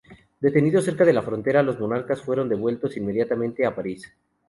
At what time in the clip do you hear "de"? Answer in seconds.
1.05-1.13